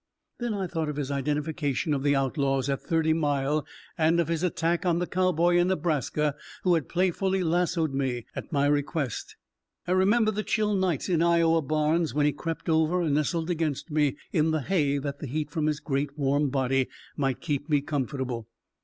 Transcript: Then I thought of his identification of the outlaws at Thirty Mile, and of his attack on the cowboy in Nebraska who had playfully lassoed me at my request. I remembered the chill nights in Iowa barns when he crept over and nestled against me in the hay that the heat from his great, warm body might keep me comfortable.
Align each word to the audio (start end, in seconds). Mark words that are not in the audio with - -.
Then 0.39 0.55
I 0.55 0.65
thought 0.65 0.89
of 0.89 0.95
his 0.95 1.11
identification 1.11 1.93
of 1.93 2.01
the 2.01 2.15
outlaws 2.15 2.69
at 2.69 2.81
Thirty 2.81 3.13
Mile, 3.13 3.67
and 3.99 4.19
of 4.19 4.29
his 4.29 4.41
attack 4.41 4.83
on 4.83 4.97
the 4.97 5.05
cowboy 5.05 5.57
in 5.57 5.67
Nebraska 5.67 6.33
who 6.63 6.73
had 6.73 6.89
playfully 6.89 7.43
lassoed 7.43 7.93
me 7.93 8.25
at 8.35 8.51
my 8.51 8.65
request. 8.65 9.35
I 9.85 9.91
remembered 9.91 10.33
the 10.33 10.41
chill 10.43 10.73
nights 10.73 11.07
in 11.07 11.21
Iowa 11.21 11.61
barns 11.61 12.15
when 12.15 12.25
he 12.25 12.31
crept 12.31 12.67
over 12.67 13.03
and 13.03 13.13
nestled 13.13 13.51
against 13.51 13.91
me 13.91 14.17
in 14.31 14.49
the 14.49 14.61
hay 14.61 14.97
that 14.97 15.19
the 15.19 15.27
heat 15.27 15.51
from 15.51 15.67
his 15.67 15.79
great, 15.79 16.17
warm 16.17 16.49
body 16.49 16.87
might 17.15 17.39
keep 17.39 17.69
me 17.69 17.79
comfortable. 17.81 18.47